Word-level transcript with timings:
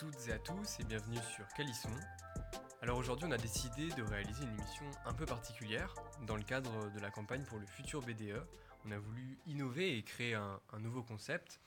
toutes 0.00 0.28
et 0.28 0.32
à 0.32 0.38
tous 0.38 0.80
et 0.80 0.84
bienvenue 0.84 1.18
sur 1.36 1.46
Calisson. 1.48 1.90
Alors 2.80 2.96
aujourd'hui 2.96 3.26
on 3.28 3.32
a 3.32 3.36
décidé 3.36 3.90
de 3.90 4.02
réaliser 4.02 4.44
une 4.44 4.54
émission 4.54 4.86
un 5.04 5.12
peu 5.12 5.26
particulière 5.26 5.94
dans 6.26 6.36
le 6.36 6.42
cadre 6.42 6.90
de 6.90 6.98
la 7.00 7.10
campagne 7.10 7.44
pour 7.44 7.58
le 7.58 7.66
futur 7.66 8.00
BDE. 8.00 8.42
On 8.86 8.92
a 8.92 8.98
voulu 8.98 9.36
innover 9.46 9.98
et 9.98 10.02
créer 10.02 10.32
un, 10.32 10.58
nouveau 10.78 11.02
concept. 11.02 11.60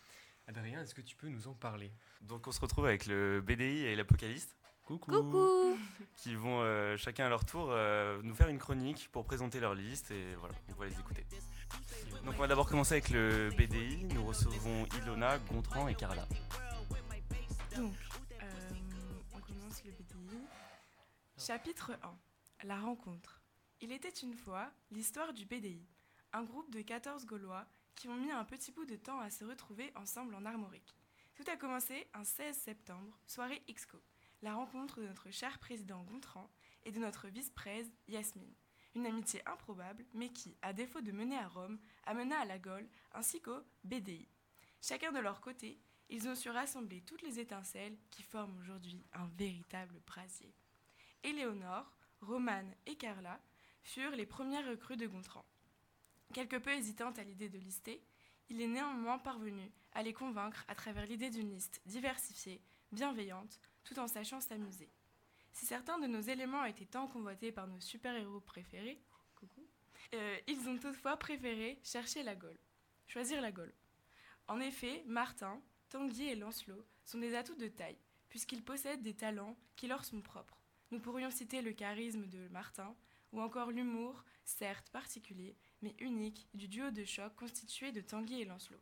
Adrien, 0.47 0.81
est-ce 0.81 0.95
que 0.95 1.01
tu 1.01 1.15
peux 1.15 1.27
nous 1.27 1.47
en 1.47 1.53
parler? 1.53 1.91
Donc 2.21 2.47
on 2.47 2.51
se 2.51 2.59
retrouve 2.59 2.87
avec 2.87 3.05
le 3.05 3.39
BDI 3.39 3.85
et 3.85 3.95
l'Apocalypse. 3.95 4.47
Coucou. 4.83 5.77
Qui 6.15 6.33
vont 6.33 6.61
euh, 6.61 6.97
chacun 6.97 7.27
à 7.27 7.29
leur 7.29 7.45
tour 7.45 7.67
euh, 7.69 8.19
nous 8.23 8.33
faire 8.33 8.49
une 8.49 8.57
chronique 8.57 9.09
pour 9.11 9.25
présenter 9.25 9.59
leur 9.59 9.75
liste 9.75 10.09
et 10.09 10.33
voilà, 10.39 10.55
on 10.69 10.79
va 10.79 10.87
les 10.87 10.99
écouter. 10.99 11.23
Donc 12.25 12.33
on 12.35 12.41
va 12.41 12.47
d'abord 12.47 12.67
commencer 12.67 12.93
avec 12.93 13.11
le 13.11 13.51
BDI. 13.55 14.05
Nous 14.05 14.25
recevons 14.25 14.87
Ilona, 14.97 15.37
Gontran 15.37 15.87
et 15.87 15.93
Carla. 15.93 16.25
Donc, 17.75 17.93
Chapitre 21.45 21.91
1. 22.01 22.67
La 22.67 22.79
rencontre. 22.79 23.41
Il 23.81 23.91
était 23.91 24.07
une 24.07 24.33
fois 24.33 24.71
l'histoire 24.91 25.33
du 25.33 25.45
BDI, 25.45 25.85
un 26.31 26.43
groupe 26.43 26.71
de 26.71 26.81
14 26.81 27.25
Gaulois 27.25 27.65
qui 27.95 28.07
ont 28.07 28.15
mis 28.15 28.31
un 28.31 28.45
petit 28.45 28.71
bout 28.71 28.85
de 28.85 28.95
temps 28.95 29.19
à 29.19 29.29
se 29.29 29.43
retrouver 29.43 29.91
ensemble 29.95 30.35
en 30.35 30.45
Armorique. 30.45 30.95
Tout 31.35 31.43
a 31.51 31.57
commencé 31.57 32.07
un 32.13 32.23
16 32.23 32.55
septembre, 32.55 33.19
soirée 33.27 33.61
XCO, 33.69 34.01
la 34.41 34.53
rencontre 34.53 35.01
de 35.01 35.05
notre 35.07 35.31
cher 35.31 35.59
président 35.59 36.03
Gontran 36.03 36.49
et 36.85 36.93
de 36.93 36.99
notre 36.99 37.27
vice-prèse 37.27 37.91
Yasmine. 38.07 38.55
Une 38.95 39.05
amitié 39.05 39.45
improbable, 39.45 40.05
mais 40.13 40.29
qui, 40.29 40.55
à 40.61 40.71
défaut 40.71 41.01
de 41.01 41.11
mener 41.11 41.37
à 41.37 41.49
Rome, 41.49 41.77
amena 42.05 42.39
à 42.39 42.45
la 42.45 42.57
Gaule 42.57 42.87
ainsi 43.11 43.41
qu'au 43.41 43.59
BDI. 43.83 44.29
Chacun 44.81 45.11
de 45.11 45.19
leur 45.19 45.41
côté, 45.41 45.81
ils 46.07 46.25
ont 46.29 46.35
su 46.35 46.49
rassembler 46.49 47.01
toutes 47.01 47.21
les 47.21 47.41
étincelles 47.41 47.97
qui 48.11 48.23
forment 48.23 48.57
aujourd'hui 48.59 49.03
un 49.11 49.27
véritable 49.35 49.99
brasier. 50.07 50.55
Éléonore, 51.23 51.91
Romane 52.21 52.73
et 52.85 52.95
Carla 52.95 53.39
furent 53.83 54.15
les 54.15 54.25
premières 54.25 54.67
recrues 54.67 54.97
de 54.97 55.07
Gontran. 55.07 55.45
Quelque 56.33 56.57
peu 56.57 56.71
hésitantes 56.71 57.19
à 57.19 57.23
l'idée 57.23 57.49
de 57.49 57.57
lister, 57.57 58.01
il 58.49 58.61
est 58.61 58.67
néanmoins 58.67 59.19
parvenu 59.19 59.71
à 59.93 60.03
les 60.03 60.13
convaincre 60.13 60.65
à 60.67 60.75
travers 60.75 61.05
l'idée 61.05 61.29
d'une 61.29 61.49
liste 61.49 61.81
diversifiée, 61.85 62.61
bienveillante, 62.91 63.59
tout 63.83 63.99
en 63.99 64.07
sachant 64.07 64.41
s'amuser. 64.41 64.89
Si 65.51 65.65
certains 65.65 65.99
de 65.99 66.07
nos 66.07 66.21
éléments 66.21 66.65
étaient 66.65 66.85
tant 66.85 67.07
convoités 67.07 67.51
par 67.51 67.67
nos 67.67 67.79
super-héros 67.79 68.41
préférés, 68.41 68.99
coucou, 69.35 69.65
euh, 70.13 70.37
ils 70.47 70.67
ont 70.67 70.77
toutefois 70.77 71.17
préféré 71.17 71.79
chercher 71.83 72.23
la 72.23 72.35
Gaule, 72.35 72.59
choisir 73.07 73.41
la 73.41 73.51
Gaule. 73.51 73.73
En 74.47 74.59
effet, 74.59 75.03
Martin, 75.05 75.61
Tanguy 75.89 76.29
et 76.29 76.35
Lancelot 76.35 76.85
sont 77.05 77.19
des 77.19 77.35
atouts 77.35 77.55
de 77.55 77.67
taille, 77.67 77.97
puisqu'ils 78.29 78.63
possèdent 78.63 79.03
des 79.03 79.13
talents 79.13 79.55
qui 79.75 79.87
leur 79.87 80.03
sont 80.03 80.21
propres. 80.21 80.62
Nous 80.93 80.99
pourrions 80.99 81.31
citer 81.31 81.63
le 81.63 81.73
charisme 81.73 82.27
de 82.27 82.47
Martin, 82.49 82.95
ou 83.31 83.41
encore 83.41 83.71
l'humour, 83.71 84.23
certes 84.45 84.91
particulier, 84.91 85.57
mais 85.81 85.95
unique, 85.99 86.47
du 86.53 86.67
duo 86.67 86.91
de 86.91 87.03
choc 87.03 87.33
constitué 87.35 87.91
de 87.91 87.99
Tanguy 87.99 88.41
et 88.41 88.45
Lancelot. 88.45 88.79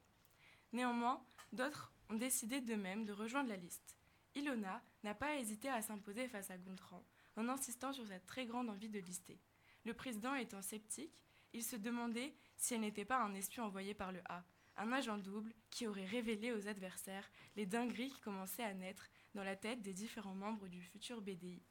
Néanmoins, 0.74 1.24
d'autres 1.54 1.94
ont 2.10 2.16
décidé 2.16 2.60
d'eux-mêmes 2.60 3.06
de 3.06 3.14
rejoindre 3.14 3.48
la 3.48 3.56
liste. 3.56 3.96
Ilona 4.36 4.84
n'a 5.06 5.16
pas 5.16 5.38
hésité 5.38 5.70
à 5.70 5.82
s'imposer 5.82 6.28
face 6.28 6.52
à 6.52 6.58
Gontran, 6.58 7.02
en 7.38 7.48
insistant 7.48 7.94
sur 7.94 8.06
sa 8.06 8.20
très 8.20 8.46
grande 8.46 8.70
envie 8.70 8.90
de 8.90 9.00
lister. 9.00 9.40
Le 9.86 9.94
président 9.94 10.36
étant 10.36 10.62
sceptique, 10.62 11.18
il 11.54 11.64
se 11.64 11.78
demandait 11.78 12.36
si 12.58 12.74
elle 12.74 12.82
n'était 12.82 13.06
pas 13.06 13.24
un 13.24 13.34
espion 13.36 13.64
envoyé 13.64 13.94
par 13.94 14.12
le 14.12 14.20
A, 14.28 14.44
un 14.76 14.92
agent 14.92 15.18
double 15.18 15.54
qui 15.70 15.88
aurait 15.88 16.04
révélé 16.04 16.52
aux 16.52 16.68
adversaires 16.68 17.32
les 17.56 17.66
dingueries 17.66 18.12
qui 18.12 18.20
commençaient 18.20 18.64
à 18.64 18.74
naître 18.74 19.08
dans 19.34 19.46
la 19.46 19.56
tête 19.56 19.82
des 19.82 19.94
différents 19.94 20.36
membres 20.36 20.68
du 20.68 20.82
futur 20.82 21.22
BDI. 21.22 21.64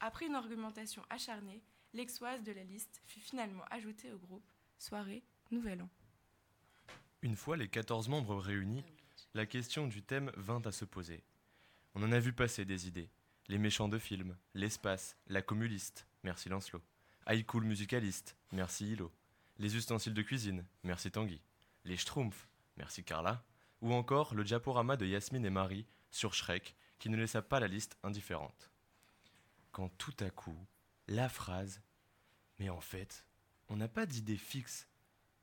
Après 0.00 0.26
une 0.26 0.34
argumentation 0.34 1.02
acharnée, 1.10 1.62
l'exoise 1.92 2.42
de 2.42 2.52
la 2.52 2.64
liste 2.64 3.00
fut 3.06 3.20
finalement 3.20 3.64
ajoutée 3.70 4.12
au 4.12 4.18
groupe. 4.18 4.48
Soirée, 4.78 5.22
Nouvel 5.50 5.82
An. 5.82 5.88
Une 7.22 7.36
fois 7.36 7.56
les 7.56 7.68
14 7.68 8.08
membres 8.08 8.36
réunis, 8.36 8.84
la 9.34 9.46
question 9.46 9.86
du 9.86 10.02
thème 10.02 10.30
vint 10.36 10.62
à 10.64 10.72
se 10.72 10.84
poser. 10.84 11.24
On 11.94 12.02
en 12.02 12.12
a 12.12 12.20
vu 12.20 12.32
passer 12.32 12.64
des 12.64 12.88
idées. 12.88 13.10
Les 13.48 13.58
méchants 13.58 13.88
de 13.88 13.98
film, 13.98 14.36
l'espace, 14.54 15.16
la 15.28 15.40
communiste, 15.40 16.06
merci 16.24 16.48
Lancelot. 16.48 16.82
High 17.28 17.46
cool 17.46 17.64
musicaliste, 17.64 18.36
merci 18.52 18.92
Hilo. 18.92 19.10
Les 19.58 19.76
ustensiles 19.76 20.14
de 20.14 20.22
cuisine, 20.22 20.64
merci 20.82 21.10
Tanguy 21.10 21.40
les 21.86 21.96
Schtroumpfs, 21.96 22.48
merci 22.76 23.04
Carla, 23.04 23.44
ou 23.80 23.94
encore 23.94 24.34
le 24.34 24.42
diaporama 24.44 24.96
de 24.96 25.06
Yasmine 25.06 25.46
et 25.46 25.50
Marie 25.50 25.86
sur 26.10 26.34
Shrek 26.34 26.74
qui 26.98 27.08
ne 27.08 27.16
laissa 27.16 27.42
pas 27.42 27.60
la 27.60 27.68
liste 27.68 27.96
indifférente. 28.02 28.70
Quand 29.76 29.90
tout 29.98 30.16
à 30.20 30.30
coup, 30.30 30.56
la 31.06 31.28
phrase 31.28 31.82
Mais 32.58 32.70
en 32.70 32.80
fait, 32.80 33.26
on 33.68 33.76
n'a 33.76 33.88
pas 33.88 34.06
d'idée 34.06 34.38
fixe 34.38 34.88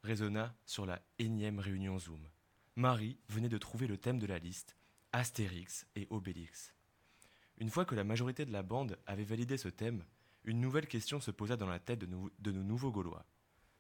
résonna 0.02 0.56
sur 0.66 0.88
la 0.88 1.04
énième 1.20 1.60
réunion 1.60 2.00
Zoom. 2.00 2.28
Marie 2.76 3.20
venait 3.30 3.48
de 3.48 3.60
trouver 3.60 3.86
le 3.86 4.00
thème 4.00 4.18
de 4.18 4.26
la 4.26 4.40
liste 4.40 4.76
Astérix 5.12 5.86
et 5.96 6.08
Obélix. 6.10 6.74
Une 7.60 7.70
fois 7.70 7.86
que 7.86 7.94
la 7.94 8.04
majorité 8.04 8.44
de 8.44 8.52
la 8.52 8.64
bande 8.64 8.98
avait 9.06 9.24
validé 9.24 9.56
ce 9.56 9.70
thème, 9.70 10.04
une 10.46 10.62
nouvelle 10.62 10.88
question 10.88 11.22
se 11.22 11.30
posa 11.30 11.56
dans 11.56 11.70
la 11.70 11.80
tête 11.80 12.00
de, 12.00 12.10
de 12.40 12.52
nos 12.52 12.64
nouveaux 12.64 12.92
Gaulois. 12.92 13.28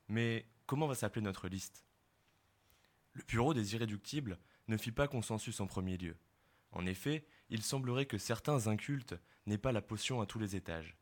Mais 0.07 0.45
comment 0.67 0.85
va 0.85 0.93
s'appeler 0.93 1.23
notre 1.23 1.47
liste? 1.47 1.83
Le 3.13 3.23
bureau 3.23 3.55
des 3.55 3.73
irréductibles 3.73 4.37
ne 4.67 4.77
fit 4.77 4.91
pas 4.91 5.07
consensus 5.07 5.59
en 5.61 5.65
premier 5.65 5.97
lieu. 5.97 6.15
En 6.71 6.85
effet, 6.85 7.25
il 7.53 7.61
semblerait 7.61 8.07
que 8.07 8.17
certains 8.17 8.65
incultes 8.65 9.13
n'aient 9.45 9.59
pas 9.59 9.71
la 9.71 9.83
potion 9.83 10.21
à 10.21 10.25
tous 10.25 10.39
les 10.39 10.55
étages. 10.55 10.97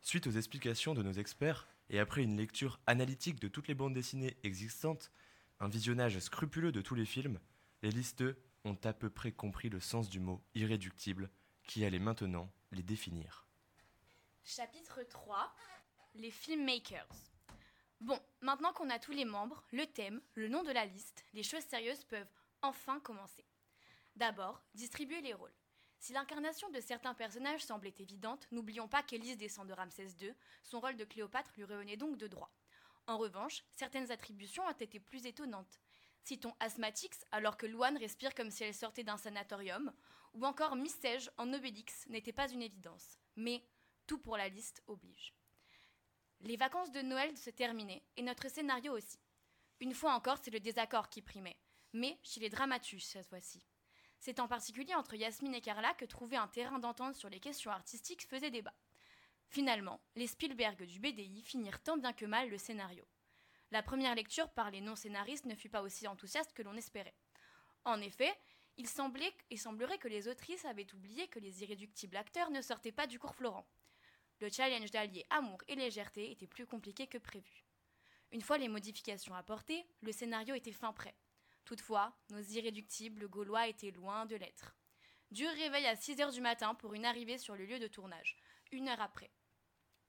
Suite 0.00 0.26
aux 0.26 0.32
explications 0.32 0.94
de 0.94 1.02
nos 1.04 1.12
experts, 1.12 1.68
et 1.90 2.00
après 2.00 2.24
une 2.24 2.36
lecture 2.36 2.80
analytique 2.88 3.38
de 3.38 3.46
toutes 3.46 3.68
les 3.68 3.74
bandes 3.74 3.94
dessinées 3.94 4.36
existantes, 4.42 5.12
un 5.60 5.68
visionnage 5.68 6.18
scrupuleux 6.18 6.72
de 6.72 6.80
tous 6.80 6.96
les 6.96 7.06
films, 7.06 7.38
les 7.82 7.90
listeux 7.92 8.36
ont 8.64 8.76
à 8.82 8.92
peu 8.92 9.10
près 9.10 9.30
compris 9.30 9.68
le 9.68 9.78
sens 9.78 10.08
du 10.08 10.18
mot 10.18 10.42
irréductible 10.56 11.30
qui 11.68 11.84
allait 11.84 12.00
maintenant 12.00 12.50
les 12.72 12.82
définir. 12.82 13.46
Chapitre 14.42 15.04
3 15.08 15.54
Les 16.16 16.32
filmmakers. 16.32 17.06
Bon, 18.00 18.18
maintenant 18.40 18.72
qu'on 18.72 18.90
a 18.90 18.98
tous 18.98 19.12
les 19.12 19.24
membres, 19.24 19.62
le 19.70 19.86
thème, 19.86 20.20
le 20.34 20.48
nom 20.48 20.64
de 20.64 20.72
la 20.72 20.84
liste, 20.84 21.24
les 21.32 21.44
choses 21.44 21.62
sérieuses 21.62 22.02
peuvent 22.02 22.26
enfin 22.60 22.98
commencer. 22.98 23.44
D'abord, 24.16 24.60
distribuer 24.74 25.20
les 25.20 25.32
rôles. 25.32 25.52
Si 26.00 26.14
l'incarnation 26.14 26.70
de 26.70 26.80
certains 26.80 27.12
personnages 27.12 27.62
semblait 27.62 27.94
évidente, 27.98 28.46
n'oublions 28.52 28.88
pas 28.88 29.02
qu'Élise 29.02 29.36
descend 29.36 29.68
de 29.68 29.74
Ramsès 29.74 30.08
II, 30.18 30.32
son 30.62 30.80
rôle 30.80 30.96
de 30.96 31.04
Cléopâtre 31.04 31.52
lui 31.56 31.64
revenait 31.64 31.98
donc 31.98 32.16
de 32.16 32.26
droit. 32.26 32.50
En 33.06 33.18
revanche, 33.18 33.62
certaines 33.70 34.10
attributions 34.10 34.64
ont 34.64 34.70
été 34.70 34.98
plus 34.98 35.26
étonnantes. 35.26 35.78
Citons 36.24 36.54
Asthmatix, 36.58 37.22
alors 37.32 37.58
que 37.58 37.66
Loane 37.66 37.98
respire 37.98 38.34
comme 38.34 38.50
si 38.50 38.64
elle 38.64 38.74
sortait 38.74 39.04
d'un 39.04 39.18
sanatorium, 39.18 39.92
ou 40.32 40.46
encore 40.46 40.74
Mystège 40.74 41.30
en 41.36 41.52
Obélix 41.52 42.06
n'était 42.08 42.32
pas 42.32 42.50
une 42.50 42.62
évidence. 42.62 43.18
Mais 43.36 43.62
tout 44.06 44.18
pour 44.18 44.38
la 44.38 44.48
liste 44.48 44.82
oblige. 44.86 45.34
Les 46.40 46.56
vacances 46.56 46.92
de 46.92 47.02
Noël 47.02 47.36
se 47.36 47.50
terminaient, 47.50 48.02
et 48.16 48.22
notre 48.22 48.48
scénario 48.48 48.96
aussi. 48.96 49.18
Une 49.80 49.94
fois 49.94 50.14
encore, 50.14 50.38
c'est 50.42 50.50
le 50.50 50.60
désaccord 50.60 51.10
qui 51.10 51.20
primait, 51.20 51.58
mais 51.92 52.18
chez 52.22 52.40
les 52.40 52.48
dramaturges 52.48 53.04
cette 53.04 53.26
fois-ci. 53.26 53.69
C'est 54.20 54.38
en 54.38 54.46
particulier 54.46 54.94
entre 54.94 55.16
Yasmine 55.16 55.54
et 55.54 55.60
Carla 55.60 55.92
que 55.94 56.04
trouver 56.04 56.36
un 56.36 56.46
terrain 56.46 56.78
d'entente 56.78 57.16
sur 57.16 57.28
les 57.28 57.40
questions 57.40 57.72
artistiques 57.72 58.28
faisait 58.28 58.50
débat. 58.50 58.74
Finalement, 59.48 60.00
les 60.14 60.28
Spielberg 60.28 60.84
du 60.84 61.00
BDI 61.00 61.42
finirent 61.42 61.82
tant 61.82 61.96
bien 61.96 62.12
que 62.12 62.26
mal 62.26 62.48
le 62.48 62.58
scénario. 62.58 63.04
La 63.72 63.82
première 63.82 64.14
lecture 64.14 64.50
par 64.50 64.70
les 64.70 64.80
non-scénaristes 64.80 65.46
ne 65.46 65.56
fut 65.56 65.68
pas 65.68 65.82
aussi 65.82 66.06
enthousiaste 66.06 66.52
que 66.52 66.62
l'on 66.62 66.76
espérait. 66.76 67.16
En 67.84 68.00
effet, 68.00 68.32
il 68.76 68.86
et 69.50 69.56
semblerait 69.56 69.98
que 69.98 70.08
les 70.08 70.28
autrices 70.28 70.64
avaient 70.64 70.94
oublié 70.94 71.26
que 71.26 71.40
les 71.40 71.62
irréductibles 71.62 72.16
acteurs 72.16 72.50
ne 72.50 72.62
sortaient 72.62 72.92
pas 72.92 73.06
du 73.06 73.18
cours 73.18 73.34
Florent 73.34 73.66
le 74.40 74.48
challenge 74.48 74.90
d'allier 74.90 75.26
amour 75.30 75.58
et 75.68 75.74
légèreté 75.74 76.30
était 76.30 76.46
plus 76.46 76.66
compliqué 76.66 77.06
que 77.06 77.18
prévu. 77.18 77.64
Une 78.32 78.40
fois 78.40 78.58
les 78.58 78.68
modifications 78.68 79.34
apportées, 79.34 79.86
le 80.00 80.12
scénario 80.12 80.54
était 80.54 80.72
fin 80.72 80.92
prêt. 80.92 81.14
Toutefois, 81.64 82.16
nos 82.30 82.40
irréductibles 82.40 83.28
Gaulois 83.28 83.68
étaient 83.68 83.90
loin 83.90 84.26
de 84.26 84.36
l'être. 84.36 84.76
Dur 85.30 85.50
réveil 85.50 85.86
à 85.86 85.94
6 85.94 86.20
heures 86.20 86.32
du 86.32 86.40
matin 86.40 86.74
pour 86.74 86.94
une 86.94 87.04
arrivée 87.04 87.38
sur 87.38 87.54
le 87.54 87.64
lieu 87.64 87.78
de 87.78 87.86
tournage, 87.86 88.36
une 88.72 88.88
heure 88.88 89.00
après. 89.00 89.30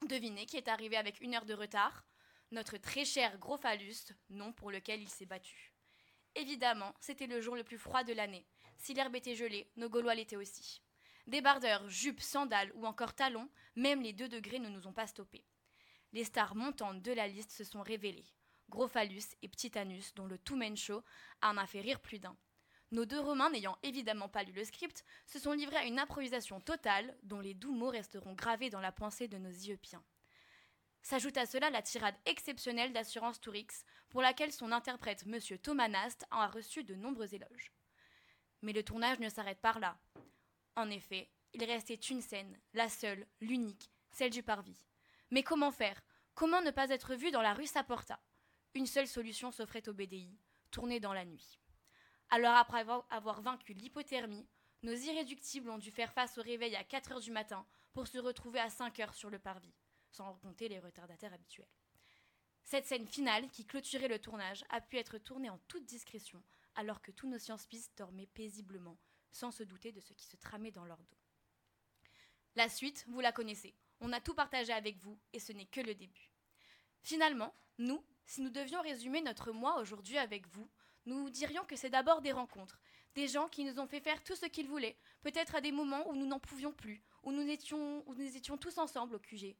Devinez 0.07 0.47
qui 0.47 0.57
est 0.57 0.67
arrivé 0.67 0.97
avec 0.97 1.21
une 1.21 1.35
heure 1.35 1.45
de 1.45 1.53
retard? 1.53 2.05
Notre 2.49 2.77
très 2.77 3.05
cher 3.05 3.37
gros 3.37 3.57
phallus, 3.57 4.13
nom 4.29 4.51
pour 4.51 4.71
lequel 4.71 5.01
il 5.01 5.09
s'est 5.09 5.25
battu. 5.25 5.73
Évidemment, 6.35 6.95
c'était 6.99 7.27
le 7.27 7.39
jour 7.39 7.55
le 7.55 7.63
plus 7.63 7.77
froid 7.77 8.03
de 8.03 8.13
l'année. 8.13 8.47
Si 8.77 8.93
l'herbe 8.93 9.15
était 9.15 9.35
gelée, 9.35 9.69
nos 9.75 9.89
Gaulois 9.89 10.15
l'étaient 10.15 10.37
aussi. 10.37 10.81
Débardeurs, 11.27 11.87
jupes, 11.87 12.19
sandales 12.19 12.71
ou 12.73 12.85
encore 12.85 13.13
talons, 13.13 13.49
même 13.75 14.01
les 14.01 14.13
deux 14.13 14.27
degrés 14.27 14.59
ne 14.59 14.69
nous 14.69 14.87
ont 14.87 14.93
pas 14.93 15.07
stoppés. 15.07 15.45
Les 16.13 16.23
stars 16.23 16.55
montantes 16.55 17.01
de 17.01 17.11
la 17.11 17.27
liste 17.27 17.51
se 17.51 17.63
sont 17.63 17.81
révélées. 17.81 18.25
Gros 18.71 18.87
phallus 18.87 19.35
et 19.41 19.49
petit 19.49 19.77
anus, 19.77 20.13
dont 20.15 20.25
le 20.25 20.37
tout 20.37 20.57
show 20.77 21.03
en 21.41 21.57
a 21.57 21.67
fait 21.67 21.81
rire 21.81 21.99
plus 21.99 22.19
d'un. 22.19 22.37
Nos 22.91 23.03
deux 23.03 23.19
Romains, 23.19 23.49
n'ayant 23.49 23.77
évidemment 23.83 24.29
pas 24.29 24.43
lu 24.43 24.53
le 24.53 24.63
script, 24.63 25.03
se 25.27 25.39
sont 25.39 25.51
livrés 25.51 25.75
à 25.75 25.83
une 25.83 25.99
improvisation 25.99 26.61
totale 26.61 27.13
dont 27.23 27.41
les 27.41 27.53
doux 27.53 27.73
mots 27.73 27.89
resteront 27.89 28.31
gravés 28.31 28.69
dans 28.69 28.79
la 28.79 28.93
pensée 28.93 29.27
de 29.27 29.37
nos 29.37 29.51
Ieupiens. 29.51 30.01
S'ajoute 31.01 31.35
à 31.35 31.45
cela 31.45 31.69
la 31.69 31.81
tirade 31.81 32.15
exceptionnelle 32.25 32.93
d'Assurance 32.93 33.41
Tourix, 33.41 33.83
pour 34.09 34.21
laquelle 34.21 34.53
son 34.53 34.71
interprète, 34.71 35.25
M. 35.27 35.37
Thomas 35.61 35.89
Nast, 35.89 36.25
en 36.31 36.39
a 36.39 36.47
reçu 36.47 36.85
de 36.85 36.95
nombreux 36.95 37.35
éloges. 37.35 37.73
Mais 38.61 38.71
le 38.71 38.83
tournage 38.83 39.19
ne 39.19 39.27
s'arrête 39.27 39.59
pas 39.59 39.77
là. 39.79 39.97
En 40.77 40.89
effet, 40.89 41.29
il 41.53 41.65
restait 41.65 41.95
une 41.95 42.21
scène, 42.21 42.57
la 42.73 42.87
seule, 42.87 43.27
l'unique, 43.41 43.91
celle 44.11 44.31
du 44.31 44.43
parvis. 44.43 44.85
Mais 45.29 45.43
comment 45.43 45.71
faire? 45.71 46.01
Comment 46.35 46.61
ne 46.61 46.71
pas 46.71 46.89
être 46.89 47.15
vu 47.15 47.31
dans 47.31 47.41
la 47.41 47.53
rue 47.53 47.67
Saporta? 47.67 48.21
Une 48.73 48.87
seule 48.87 49.07
solution 49.07 49.51
s'offrait 49.51 49.87
au 49.89 49.93
BDI, 49.93 50.37
tourner 50.71 50.99
dans 50.99 51.13
la 51.13 51.25
nuit. 51.25 51.59
Alors 52.29 52.55
après 52.55 52.85
avoir 53.09 53.41
vaincu 53.41 53.73
l'hypothermie, 53.73 54.47
nos 54.83 54.93
irréductibles 54.93 55.69
ont 55.69 55.77
dû 55.77 55.91
faire 55.91 56.13
face 56.13 56.37
au 56.37 56.41
réveil 56.41 56.75
à 56.75 56.83
4 56.83 57.11
heures 57.11 57.19
du 57.19 57.31
matin 57.31 57.65
pour 57.93 58.07
se 58.07 58.17
retrouver 58.17 58.59
à 58.59 58.69
5 58.69 58.99
heures 59.01 59.13
sur 59.13 59.29
le 59.29 59.39
parvis, 59.39 59.75
sans 60.09 60.35
compter 60.35 60.69
les 60.69 60.79
retardataires 60.79 61.33
habituels. 61.33 61.67
Cette 62.63 62.85
scène 62.85 63.07
finale, 63.07 63.49
qui 63.49 63.65
clôturait 63.65 64.07
le 64.07 64.19
tournage, 64.19 64.63
a 64.69 64.79
pu 64.79 64.97
être 64.97 65.17
tournée 65.17 65.49
en 65.49 65.59
toute 65.67 65.85
discrétion, 65.85 66.41
alors 66.75 67.01
que 67.01 67.11
tous 67.11 67.27
nos 67.27 67.39
science-pistes 67.39 67.97
dormaient 67.97 68.27
paisiblement, 68.27 68.97
sans 69.31 69.51
se 69.51 69.63
douter 69.63 69.91
de 69.91 69.99
ce 69.99 70.13
qui 70.13 70.25
se 70.25 70.37
tramait 70.37 70.71
dans 70.71 70.85
leur 70.85 70.97
dos. 70.97 71.17
La 72.55 72.69
suite, 72.69 73.05
vous 73.09 73.19
la 73.19 73.33
connaissez. 73.33 73.75
On 73.99 74.13
a 74.13 74.21
tout 74.21 74.33
partagé 74.33 74.71
avec 74.71 74.97
vous, 74.97 75.19
et 75.33 75.39
ce 75.39 75.51
n'est 75.51 75.65
que 75.65 75.81
le 75.81 75.95
début. 75.95 76.31
Finalement, 77.01 77.53
nous, 77.77 78.03
si 78.25 78.41
nous 78.41 78.49
devions 78.49 78.81
résumer 78.81 79.21
notre 79.21 79.51
mois 79.51 79.79
aujourd'hui 79.79 80.17
avec 80.17 80.47
vous, 80.47 80.67
nous 81.05 81.29
dirions 81.29 81.63
que 81.65 81.75
c'est 81.75 81.89
d'abord 81.89 82.21
des 82.21 82.31
rencontres, 82.31 82.79
des 83.15 83.27
gens 83.27 83.47
qui 83.47 83.63
nous 83.63 83.79
ont 83.79 83.87
fait 83.87 83.99
faire 83.99 84.23
tout 84.23 84.35
ce 84.35 84.45
qu'ils 84.45 84.67
voulaient, 84.67 84.97
peut-être 85.21 85.55
à 85.55 85.61
des 85.61 85.71
moments 85.71 86.07
où 86.09 86.15
nous 86.15 86.25
n'en 86.25 86.39
pouvions 86.39 86.71
plus, 86.71 87.01
où 87.23 87.31
nous, 87.31 87.47
étions, 87.49 88.03
où 88.07 88.13
nous 88.13 88.35
étions 88.35 88.57
tous 88.57 88.77
ensemble 88.77 89.15
au 89.15 89.19
QG. 89.19 89.55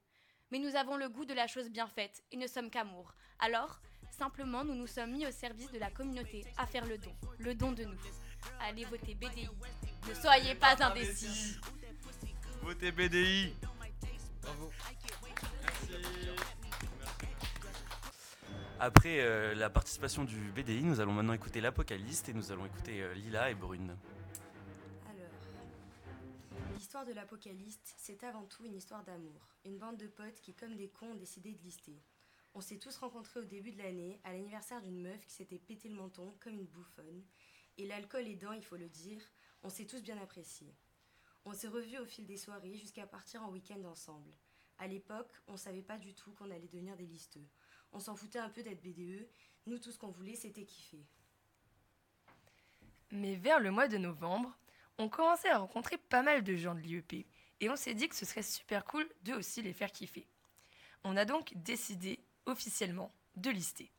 Mais 0.52 0.60
nous 0.60 0.76
avons 0.76 0.98
le 0.98 1.10
goût 1.10 1.26
de 1.26 1.34
la 1.34 1.48
chose 1.48 1.70
bien 1.70 1.88
faite 1.88 2.24
et 2.32 2.38
ne 2.38 2.48
sommes 2.48 2.70
qu'amour. 2.70 3.16
Alors, 3.40 3.80
simplement, 4.12 4.64
nous 4.64 4.76
nous 4.76 4.88
sommes 4.88 5.12
mis 5.12 5.26
au 5.26 5.32
service 5.32 5.72
de 5.72 5.80
la 5.80 5.90
communauté 5.90 6.46
à 6.58 6.68
faire 6.68 6.86
le 6.86 6.98
don, 6.98 7.16
le 7.40 7.56
don 7.56 7.72
de 7.72 7.86
nous. 7.86 7.98
Allez 8.60 8.86
voter 8.86 9.16
BDI. 9.16 9.50
Ne 10.08 10.14
soyez 10.14 10.56
pas 10.56 10.76
indécis. 10.84 11.58
Votez 12.62 12.92
BDI 12.92 13.56
Bravo. 14.42 14.72
Après 18.84 19.20
euh, 19.20 19.54
la 19.54 19.70
participation 19.70 20.24
du 20.24 20.52
BDI, 20.54 20.84
nous 20.84 21.00
allons 21.00 21.12
maintenant 21.12 21.34
écouter 21.34 21.62
l'Apocalypse 21.62 22.28
et 22.30 22.34
nous 22.34 22.52
allons 22.52 22.66
écouter 22.66 23.04
euh, 23.04 23.14
Lila 23.14 23.52
et 23.52 23.54
Brune. 23.54 23.96
Alors, 25.06 25.30
l'histoire 26.74 27.06
de 27.06 27.14
l'Apocalypse, 27.14 27.78
c'est 27.96 28.24
avant 28.24 28.46
tout 28.46 28.66
une 28.66 28.74
histoire 28.74 29.04
d'amour. 29.04 29.56
Une 29.66 29.78
bande 29.78 29.98
de 29.98 30.08
potes 30.08 30.42
qui, 30.42 30.56
comme 30.56 30.76
des 30.76 30.90
cons, 30.90 31.12
ont 31.12 31.16
décidé 31.16 31.54
de 31.54 31.62
lister. 31.62 32.02
On 32.56 32.62
s'est 32.62 32.80
tous 32.80 32.98
rencontrés 32.98 33.42
au 33.42 33.46
début 33.46 33.72
de 33.72 33.78
l'année, 33.78 34.20
à 34.24 34.34
l'anniversaire 34.34 34.82
d'une 34.82 35.04
meuf 35.04 35.28
qui 35.28 35.34
s'était 35.36 35.60
pété 35.60 35.88
le 35.88 35.94
menton 35.94 36.34
comme 36.40 36.58
une 36.58 36.66
bouffonne. 36.66 37.24
Et 37.78 37.86
l'alcool 37.86 38.28
aidant, 38.28 38.54
il 38.54 38.64
faut 38.64 38.78
le 38.78 38.90
dire, 38.90 39.22
on 39.62 39.70
s'est 39.70 39.86
tous 39.86 40.02
bien 40.02 40.18
appréciés. 40.18 40.74
On 41.46 41.54
s'est 41.54 41.68
revus 41.68 42.00
au 42.00 42.06
fil 42.08 42.26
des 42.26 42.38
soirées 42.38 42.80
jusqu'à 42.80 43.06
partir 43.06 43.44
en 43.44 43.52
week-end 43.52 43.84
ensemble. 43.84 44.32
À 44.80 44.88
l'époque, 44.88 45.32
on 45.46 45.56
savait 45.56 45.84
pas 45.84 46.00
du 46.00 46.16
tout 46.16 46.32
qu'on 46.32 46.50
allait 46.50 46.68
devenir 46.68 46.98
des 46.98 47.06
listeux. 47.06 47.46
On 47.94 48.00
s'en 48.00 48.16
foutait 48.16 48.40
un 48.40 48.50
peu 48.50 48.64
d'être 48.64 48.82
BDE. 48.82 49.28
Nous, 49.66 49.80
tout 49.80 49.92
ce 49.92 49.98
qu'on 49.98 50.12
voulait, 50.12 50.36
c'était 50.36 50.66
kiffer. 50.66 51.06
Mais 53.12 53.36
vers 53.36 53.60
le 53.60 53.72
mois 53.72 53.88
de 53.88 53.98
novembre, 53.98 54.58
on 54.98 55.10
commençait 55.10 55.50
à 55.50 55.58
rencontrer 55.58 55.98
pas 55.98 56.22
mal 56.22 56.44
de 56.44 56.56
gens 56.56 56.76
de 56.76 56.80
l'IEP 56.80 57.26
et 57.60 57.70
on 57.70 57.76
s'est 57.76 57.94
dit 57.94 58.08
que 58.08 58.16
ce 58.16 58.26
serait 58.26 58.44
super 58.44 58.86
cool 58.86 59.08
de 59.24 59.34
aussi 59.34 59.62
les 59.62 59.74
faire 59.74 59.92
kiffer. 59.92 60.28
On 61.04 61.18
a 61.18 61.26
donc 61.26 61.54
décidé 61.56 62.20
officiellement 62.46 63.14
de 63.36 63.50
lister. 63.50 63.92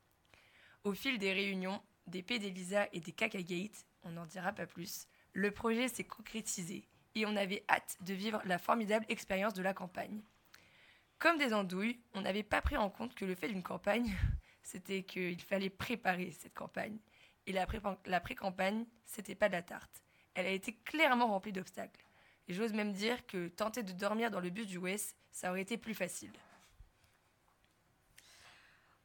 Au 0.85 0.95
fil 0.95 1.19
des 1.19 1.33
réunions, 1.33 1.81
des 2.07 2.23
PD 2.23 2.51
Visa 2.51 2.89
et 2.93 3.01
des 3.01 3.13
Caca 3.13 3.43
Gate, 3.43 3.87
on 4.03 4.11
n'en 4.11 4.27
dira 4.27 4.53
pas 4.53 4.67
plus, 4.67 5.07
le 5.33 5.51
projet 5.51 5.89
s'est 5.89 6.05
concrétisé 6.05 6.89
et 7.15 7.27
on 7.27 7.37
avait 7.37 7.65
hâte 7.69 7.99
de 8.01 8.15
vivre 8.15 8.43
la 8.45 8.59
formidable 8.59 9.07
expérience 9.09 9.55
de 9.55 9.63
la 9.63 9.75
campagne. 9.75 10.23
Comme 11.23 11.39
des 11.39 11.55
andouilles, 11.55 12.01
on 12.15 12.23
n'avait 12.23 12.43
pas 12.43 12.61
pris 12.61 12.77
en 12.77 12.91
compte 12.91 13.15
que 13.15 13.25
le 13.25 13.37
fait 13.37 13.47
d'une 13.47 13.63
campagne, 13.63 14.13
c'était 14.65 15.05
qu'il 15.05 15.41
fallait 15.41 15.71
préparer 15.71 16.33
cette 16.33 16.53
campagne. 16.53 16.99
Et 17.47 17.53
la, 17.53 17.65
pré- 17.65 17.79
la 18.07 18.19
pré-campagne, 18.19 18.85
c'était 19.07 19.37
pas 19.37 19.47
de 19.47 19.53
la 19.53 19.63
tarte. 19.63 20.03
Elle 20.35 20.47
a 20.47 20.51
été 20.51 20.75
clairement 20.75 21.29
remplie 21.29 21.53
d'obstacles. 21.53 22.05
Et 22.49 22.55
j'ose 22.55 22.73
même 22.73 22.93
dire 22.93 23.25
que 23.29 23.47
tenter 23.47 23.85
de 23.85 23.93
dormir 23.93 24.33
dans 24.33 24.41
le 24.41 24.51
bus 24.51 24.67
du 24.67 24.79
West, 24.79 25.15
ça 25.31 25.51
aurait 25.51 25.63
été 25.63 25.79
plus 25.79 25.95
facile. 25.95 26.33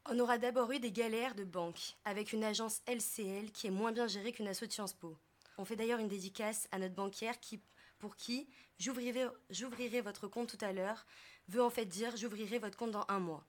On 0.06 0.18
aura 0.18 0.40
d'abord 0.40 0.72
eu 0.72 0.80
des 0.80 0.92
galères 0.92 1.36
de 1.36 1.44
banque 1.44 1.98
avec 2.04 2.34
une 2.34 2.44
agence 2.44 2.81
LCL 2.88 3.52
qui 3.52 3.68
est 3.68 3.72
moins 3.72 3.92
bien 3.92 4.08
gérée 4.08 4.31
qu'une 4.31 4.48
asso 4.48 4.64
de 4.64 4.72
Sciences 4.72 4.94
Po. 4.94 5.16
On 5.60 5.66
fait 5.66 5.75
d'ailleurs 5.75 6.00
une 6.00 6.08
dédicace 6.08 6.68
à 6.72 6.80
notre 6.80 6.96
banquière 6.96 7.40
qui, 7.40 7.62
pour 8.00 8.16
qui 8.16 8.50
j'ouvrirai 8.80 10.02
votre 10.02 10.28
compte 10.28 10.50
tout 10.50 10.66
à 10.66 10.74
l'heure 10.74 11.06
veut 11.48 11.64
en 11.64 11.70
fait 11.70 11.86
dire 11.86 12.16
j'ouvrirai 12.18 12.60
votre 12.60 12.78
compte 12.78 12.92
dans 12.92 13.06
un 13.08 13.20
mois. 13.20 13.46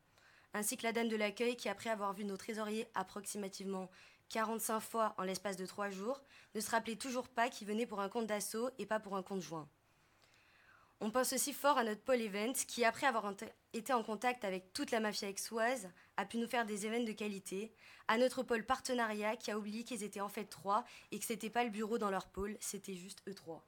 Ainsi 0.54 0.76
que 0.76 0.84
la 0.84 0.92
dame 0.92 1.08
de 1.08 1.16
l'accueil 1.16 1.56
qui, 1.56 1.68
après 1.68 1.90
avoir 1.90 2.14
vu 2.14 2.24
nos 2.24 2.36
trésoriers 2.36 2.88
approximativement 2.94 3.90
45 4.30 4.80
fois 4.80 5.14
en 5.18 5.22
l'espace 5.22 5.56
de 5.56 5.66
3 5.66 5.90
jours, 5.90 6.22
ne 6.54 6.60
se 6.60 6.70
rappelait 6.70 6.96
toujours 6.96 7.28
pas 7.28 7.48
qu'il 7.48 7.66
venait 7.66 7.86
pour 7.86 8.00
un 8.00 8.08
compte 8.08 8.26
d'assaut 8.26 8.70
et 8.78 8.86
pas 8.86 9.00
pour 9.00 9.16
un 9.16 9.22
compte 9.22 9.40
joint. 9.40 9.68
On 11.00 11.12
pense 11.12 11.32
aussi 11.32 11.52
fort 11.52 11.78
à 11.78 11.84
notre 11.84 12.02
Paul 12.02 12.20
Event 12.20 12.54
qui, 12.66 12.84
après 12.84 13.06
avoir 13.06 13.32
été 13.72 13.92
en 13.92 14.02
contact 14.02 14.44
avec 14.44 14.72
toute 14.72 14.90
la 14.90 14.98
mafia 14.98 15.28
exoise, 15.28 15.88
a 16.16 16.24
pu 16.24 16.38
nous 16.38 16.48
faire 16.48 16.66
des 16.66 16.86
événements 16.86 17.06
de 17.06 17.12
qualité, 17.12 17.72
à 18.08 18.18
notre 18.18 18.42
pôle 18.42 18.66
partenariat 18.66 19.36
qui 19.36 19.52
a 19.52 19.58
oublié 19.58 19.84
qu'ils 19.84 20.02
étaient 20.02 20.20
en 20.20 20.28
fait 20.28 20.46
trois 20.46 20.84
et 21.12 21.20
que 21.20 21.24
c'était 21.24 21.50
pas 21.50 21.62
le 21.62 21.70
bureau 21.70 21.98
dans 21.98 22.10
leur 22.10 22.26
pôle, 22.26 22.56
c'était 22.58 22.96
juste 22.96 23.22
eux 23.28 23.34
trois. 23.34 23.64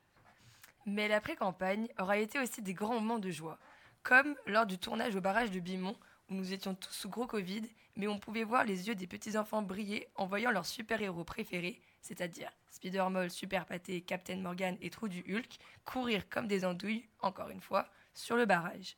Mais 0.86 1.08
la 1.08 1.20
pré-campagne 1.20 1.88
aura 1.98 2.18
été 2.18 2.38
aussi 2.38 2.62
des 2.62 2.74
grands 2.74 2.94
moments 2.94 3.18
de 3.18 3.30
joie, 3.30 3.58
comme 4.02 4.34
lors 4.46 4.66
du 4.66 4.78
tournage 4.78 5.14
au 5.14 5.20
barrage 5.20 5.50
de 5.50 5.60
Bimont, 5.60 5.96
où 6.30 6.34
nous 6.34 6.52
étions 6.52 6.74
tous 6.74 6.92
sous 6.92 7.08
gros 7.08 7.26
Covid, 7.26 7.62
mais 7.96 8.08
on 8.08 8.18
pouvait 8.18 8.44
voir 8.44 8.64
les 8.64 8.88
yeux 8.88 8.94
des 8.94 9.06
petits-enfants 9.06 9.62
briller 9.62 10.08
en 10.14 10.26
voyant 10.26 10.50
leurs 10.50 10.66
super-héros 10.66 11.24
préférés, 11.24 11.80
c'est-à-dire 12.00 12.50
Spider-Man, 12.70 13.28
Super 13.28 13.66
Pâté, 13.66 14.00
Captain 14.00 14.36
Morgan 14.36 14.76
et 14.80 14.90
Trou 14.90 15.08
du 15.08 15.20
Hulk, 15.28 15.58
courir 15.84 16.28
comme 16.28 16.46
des 16.46 16.64
andouilles, 16.64 17.04
encore 17.20 17.50
une 17.50 17.60
fois, 17.60 17.86
sur 18.14 18.36
le 18.36 18.46
barrage. 18.46 18.96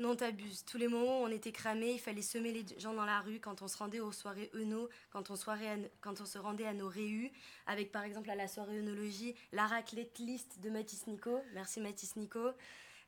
Non, 0.00 0.16
t'abuses. 0.16 0.64
Tous 0.64 0.78
les 0.78 0.88
moments 0.88 1.20
on 1.20 1.28
était 1.28 1.52
cramés, 1.52 1.92
il 1.92 2.00
fallait 2.00 2.22
semer 2.22 2.52
les 2.52 2.64
gens 2.78 2.94
dans 2.94 3.04
la 3.04 3.20
rue 3.20 3.38
quand 3.38 3.60
on 3.60 3.68
se 3.68 3.76
rendait 3.76 4.00
aux 4.00 4.12
soirées 4.12 4.50
Eno, 4.54 4.88
quand 5.10 5.30
on, 5.30 5.36
se 5.36 6.38
rendait 6.38 6.64
à 6.64 6.72
nos 6.72 6.88
réus, 6.88 7.30
avec 7.66 7.92
par 7.92 8.04
exemple 8.04 8.30
à 8.30 8.34
la 8.34 8.48
soirée 8.48 8.78
œnologie, 8.78 9.34
la 9.52 9.66
raclette 9.66 10.18
liste 10.18 10.58
de 10.60 10.70
Mathis 10.70 11.06
Nico. 11.06 11.42
Merci 11.52 11.80
Mathis 11.80 12.16
Nico. 12.16 12.40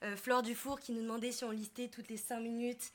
Euh, 0.02 0.16
Flore 0.16 0.42
Dufour 0.42 0.80
qui 0.80 0.92
nous 0.92 1.00
demandait 1.00 1.32
si 1.32 1.44
on 1.44 1.50
listait 1.50 1.88
toutes 1.88 2.10
les 2.10 2.18
5 2.18 2.40
minutes 2.40 2.92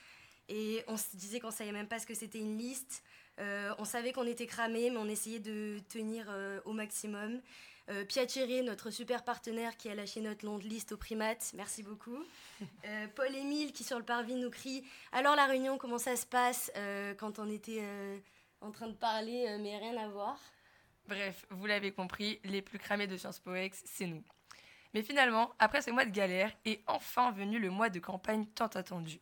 et 0.48 0.84
on 0.88 0.96
se 0.96 1.16
disait 1.16 1.40
qu'on 1.40 1.50
savait 1.50 1.72
même 1.72 1.88
pas 1.88 1.98
ce 1.98 2.06
que 2.06 2.14
c'était 2.14 2.40
une 2.40 2.56
liste. 2.56 3.02
Euh, 3.40 3.74
on 3.80 3.86
savait 3.86 4.12
qu'on 4.14 4.28
était 4.28 4.46
cramés, 4.46 4.92
mais 4.92 4.98
on 4.98 5.10
essayait 5.10 5.40
de 5.40 5.80
tenir 5.90 6.28
euh, 6.30 6.60
au 6.66 6.74
maximum. 6.74 7.42
Euh, 7.90 8.04
Piacere, 8.04 8.64
notre 8.64 8.90
super 8.90 9.24
partenaire 9.24 9.78
qui 9.78 9.90
a 9.90 9.96
lâché 9.96 10.20
notre 10.20 10.46
longue 10.46 10.64
liste 10.64 10.92
au 10.92 10.98
primate, 10.98 11.52
merci 11.56 11.84
beaucoup. 11.84 12.24
Euh, 12.86 13.08
Paul 13.16 13.36
Émile 13.36 13.72
qui 13.72 13.84
sur 13.84 14.00
le 14.00 14.04
parvis 14.04 14.34
nous 14.34 14.50
crie 14.50 14.84
Alors 15.12 15.36
la 15.36 15.46
réunion, 15.46 15.78
comment 15.78 16.00
ça 16.00 16.16
se 16.16 16.26
passe 16.26 16.72
Euh, 16.76 17.14
quand 17.14 17.38
on 17.38 17.48
était 17.52 17.82
euh, 17.82 18.18
en 18.62 18.72
train 18.72 18.88
de 18.88 18.96
parler, 18.96 19.56
mais 19.60 19.78
rien 19.78 19.96
à 19.98 20.08
voir? 20.08 20.40
Bref, 21.08 21.46
vous 21.52 21.68
l'avez 21.68 21.92
compris, 21.92 22.40
les 22.44 22.64
plus 22.64 22.80
cramés 22.80 23.06
de 23.06 23.16
Sciences 23.16 23.40
Po 23.40 23.54
Ex, 23.54 23.84
c'est 23.86 24.08
nous. 24.08 24.24
Mais 24.96 25.04
finalement, 25.04 25.54
après 25.60 25.84
ce 25.84 25.92
mois 25.92 26.06
de 26.06 26.10
galère, 26.10 26.52
est 26.66 26.82
enfin 26.88 27.32
venu 27.32 27.60
le 27.60 27.70
mois 27.70 27.90
de 27.90 28.00
campagne 28.00 28.48
tant 28.48 28.66
attendu. 28.66 29.20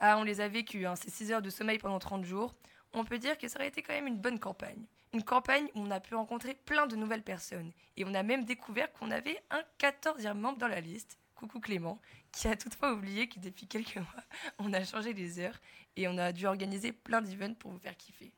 Ah, 0.00 0.16
on 0.18 0.22
les 0.22 0.40
a 0.40 0.48
vécus, 0.48 0.86
hein, 0.86 0.96
ces 0.96 1.10
6 1.10 1.32
heures 1.32 1.42
de 1.42 1.50
sommeil 1.50 1.78
pendant 1.78 1.98
30 1.98 2.24
jours. 2.24 2.54
On 2.98 3.04
peut 3.04 3.18
dire 3.18 3.36
que 3.36 3.46
ça 3.46 3.58
aurait 3.58 3.68
été 3.68 3.82
quand 3.82 3.92
même 3.92 4.06
une 4.06 4.16
bonne 4.16 4.40
campagne. 4.40 4.86
Une 5.12 5.22
campagne 5.22 5.66
où 5.74 5.80
on 5.82 5.90
a 5.90 6.00
pu 6.00 6.14
rencontrer 6.14 6.54
plein 6.54 6.86
de 6.86 6.96
nouvelles 6.96 7.22
personnes. 7.22 7.70
Et 7.98 8.06
on 8.06 8.14
a 8.14 8.22
même 8.22 8.46
découvert 8.46 8.90
qu'on 8.94 9.10
avait 9.10 9.38
un 9.50 9.62
14e 9.78 10.32
membre 10.32 10.56
dans 10.56 10.66
la 10.66 10.80
liste, 10.80 11.18
coucou 11.34 11.60
Clément, 11.60 12.00
qui 12.32 12.48
a 12.48 12.56
toutefois 12.56 12.94
oublié 12.94 13.28
que 13.28 13.38
depuis 13.38 13.66
quelques 13.66 13.96
mois, 13.96 14.24
on 14.58 14.72
a 14.72 14.82
changé 14.82 15.12
les 15.12 15.38
heures 15.40 15.60
et 15.96 16.08
on 16.08 16.16
a 16.16 16.32
dû 16.32 16.46
organiser 16.46 16.90
plein 16.90 17.20
d'events 17.20 17.52
pour 17.52 17.70
vous 17.70 17.78
faire 17.78 17.98
kiffer. 17.98 18.32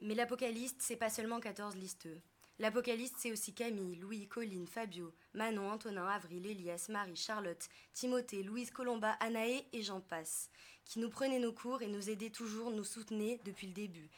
Mais 0.00 0.14
l'Apocalypse, 0.14 0.76
c'est 0.78 0.94
pas 0.94 1.10
seulement 1.10 1.40
14 1.40 1.74
listeux. 1.74 2.20
L'Apocalypse, 2.58 3.12
c'est 3.18 3.32
aussi 3.32 3.54
Camille, 3.54 3.96
Louis, 3.96 4.28
Colline, 4.28 4.66
Fabio, 4.66 5.12
Manon, 5.34 5.72
Antonin, 5.72 6.06
Avril, 6.06 6.46
Elias, 6.46 6.86
Marie, 6.88 7.16
Charlotte, 7.16 7.68
Timothée, 7.92 8.42
Louise, 8.42 8.70
Colomba, 8.70 9.10
Anaé 9.20 9.66
et 9.72 9.82
j'en 9.82 10.00
passe, 10.00 10.48
qui 10.86 11.00
nous 11.00 11.10
prenaient 11.10 11.40
nos 11.40 11.52
cours 11.52 11.82
et 11.82 11.88
nous 11.88 12.08
aidaient 12.08 12.30
toujours, 12.30 12.70
nous 12.70 12.84
soutenaient 12.84 13.40
depuis 13.44 13.66
le 13.66 13.72
début. 13.74 14.08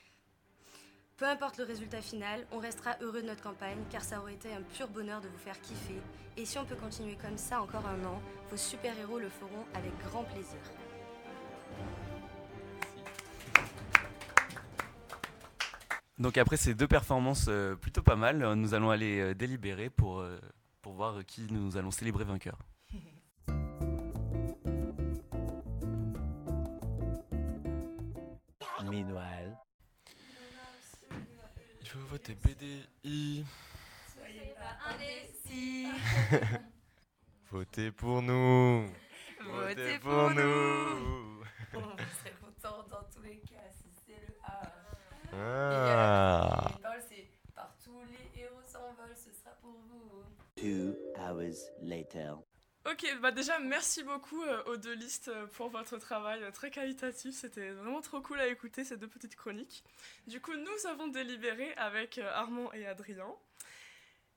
Peu 1.16 1.24
importe 1.24 1.58
le 1.58 1.64
résultat 1.64 2.00
final, 2.00 2.46
on 2.52 2.58
restera 2.58 2.96
heureux 3.00 3.22
de 3.22 3.26
notre 3.26 3.42
campagne 3.42 3.82
car 3.90 4.02
ça 4.02 4.20
aurait 4.20 4.34
été 4.34 4.52
un 4.52 4.62
pur 4.62 4.86
bonheur 4.86 5.20
de 5.20 5.26
vous 5.26 5.38
faire 5.38 5.60
kiffer. 5.60 6.00
Et 6.36 6.44
si 6.44 6.58
on 6.58 6.64
peut 6.64 6.76
continuer 6.76 7.16
comme 7.16 7.36
ça 7.36 7.60
encore 7.60 7.84
un 7.86 8.04
an, 8.04 8.22
vos 8.50 8.56
super-héros 8.56 9.18
le 9.18 9.28
feront 9.28 9.64
avec 9.74 9.90
grand 10.04 10.22
plaisir. 10.22 10.60
Donc 16.18 16.36
après 16.36 16.56
ces 16.56 16.74
deux 16.74 16.88
performances 16.88 17.46
euh, 17.48 17.74
plutôt 17.76 18.02
pas 18.02 18.16
mal, 18.16 18.42
euh, 18.42 18.54
nous 18.54 18.74
allons 18.74 18.90
aller 18.90 19.20
euh, 19.20 19.34
délibérer 19.34 19.88
pour, 19.88 20.24
pour 20.82 20.92
voir 20.92 21.24
qui 21.24 21.46
nous 21.50 21.76
allons 21.76 21.90
célébrer 21.90 22.24
vainqueur. 22.24 22.58
Meanwhile. 28.98 29.56
Il 31.80 31.88
faut 31.88 32.00
voter 32.10 32.34
BDI. 32.34 33.44
Soyez 34.12 34.54
pas 34.56 34.90
indécis. 34.90 35.86
Votez 37.52 37.92
pour 37.92 38.22
nous. 38.22 38.90
Votez 39.40 40.00
pour 40.00 40.30
nous. 40.30 41.44
On 41.74 41.96
serait 41.96 42.34
content 42.42 42.82
dans 42.90 43.04
tous 43.14 43.22
les 43.22 43.38
cas 43.38 43.70
si 43.72 43.88
c'est 44.04 44.20
le 44.26 44.34
A. 44.42 44.62
Ah. 45.32 46.78
C'est 47.08 47.30
partout 47.54 48.02
les 48.10 48.40
héros 48.42 48.62
s'envolent, 48.66 49.14
ce 49.14 49.30
sera 49.30 49.52
pour 49.60 49.78
vous. 49.88 50.24
Two 50.56 50.96
hours 51.16 51.70
later. 51.80 52.36
Ok, 52.90 53.04
bah 53.20 53.32
déjà 53.32 53.58
merci 53.58 54.02
beaucoup 54.02 54.42
euh, 54.42 54.62
aux 54.64 54.78
deux 54.78 54.94
listes 54.94 55.28
euh, 55.28 55.46
pour 55.56 55.68
votre 55.68 55.98
travail 55.98 56.42
euh, 56.42 56.50
très 56.50 56.70
qualitatif. 56.70 57.34
C'était 57.34 57.68
vraiment 57.70 58.00
trop 58.00 58.22
cool 58.22 58.40
à 58.40 58.46
écouter 58.46 58.82
ces 58.82 58.96
deux 58.96 59.08
petites 59.08 59.36
chroniques. 59.36 59.84
Du 60.26 60.40
coup, 60.40 60.54
nous 60.54 60.86
avons 60.88 61.08
délibéré 61.08 61.74
avec 61.76 62.18
Armand 62.18 62.72
et 62.72 62.86
Adrien. 62.86 63.26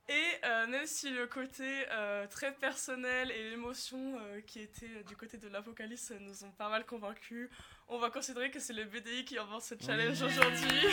Et 0.09 0.45
même 0.67 0.85
si 0.87 1.09
le 1.09 1.25
côté 1.25 1.85
très 2.31 2.53
personnel 2.53 3.31
et 3.31 3.51
l'émotion 3.51 4.19
qui 4.45 4.59
était 4.59 5.03
du 5.07 5.15
côté 5.15 5.37
de 5.37 5.47
l'Apocalypse 5.47 6.11
nous 6.19 6.43
ont 6.43 6.51
pas 6.51 6.67
mal 6.67 6.85
convaincus, 6.85 7.49
on 7.87 7.97
va 7.97 8.09
considérer 8.09 8.51
que 8.51 8.59
c'est 8.59 8.73
le 8.73 8.83
BDI 8.83 9.23
qui 9.23 9.39
remporte 9.39 9.63
ce 9.63 9.75
challenge 9.79 10.21
aujourd'hui. 10.21 10.89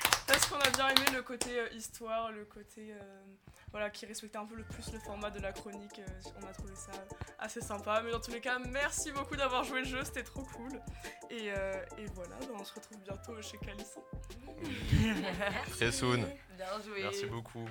Parce 0.30 0.46
qu'on 0.46 0.58
a 0.58 0.70
bien 0.70 0.88
aimé 0.90 1.16
le 1.16 1.22
côté 1.22 1.58
euh, 1.58 1.68
histoire, 1.70 2.30
le 2.30 2.44
côté 2.44 2.92
euh, 2.92 3.20
voilà, 3.72 3.90
qui 3.90 4.06
respectait 4.06 4.38
un 4.38 4.46
peu 4.46 4.54
le 4.54 4.62
plus 4.62 4.92
le 4.92 5.00
format 5.00 5.28
de 5.30 5.40
la 5.40 5.52
chronique. 5.52 5.98
euh, 5.98 6.30
on 6.40 6.46
a 6.46 6.52
trouvé 6.52 6.72
ça 6.76 6.92
assez 7.40 7.60
sympa. 7.60 8.00
Mais 8.04 8.12
dans 8.12 8.20
tous 8.20 8.30
les 8.30 8.40
cas, 8.40 8.60
merci 8.60 9.10
beaucoup 9.10 9.34
d'avoir 9.34 9.64
joué 9.64 9.80
le 9.80 9.86
jeu, 9.86 10.04
c'était 10.04 10.22
trop 10.22 10.44
cool. 10.54 10.80
Et, 11.30 11.50
euh, 11.50 11.84
et 11.98 12.06
voilà, 12.14 12.36
bah, 12.40 12.54
on 12.54 12.64
se 12.64 12.74
retrouve 12.74 12.98
bientôt 12.98 13.42
chez 13.42 13.58
Calisson. 13.58 14.02
Très 15.72 15.90
soon. 15.90 16.24
Bien 16.56 16.80
joué. 16.84 17.02
Merci 17.02 17.26
beaucoup. 17.26 17.68